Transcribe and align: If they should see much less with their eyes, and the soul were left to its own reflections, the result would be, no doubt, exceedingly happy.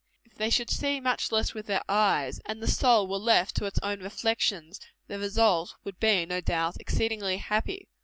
If 0.25 0.33
they 0.33 0.49
should 0.49 0.71
see 0.71 0.99
much 0.99 1.31
less 1.31 1.53
with 1.53 1.67
their 1.67 1.83
eyes, 1.87 2.39
and 2.47 2.59
the 2.59 2.65
soul 2.67 3.05
were 3.07 3.17
left 3.19 3.53
to 3.57 3.65
its 3.65 3.77
own 3.83 3.99
reflections, 3.99 4.79
the 5.05 5.19
result 5.19 5.75
would 5.83 5.99
be, 5.99 6.25
no 6.25 6.41
doubt, 6.41 6.77
exceedingly 6.81 7.37
happy. 7.37 7.87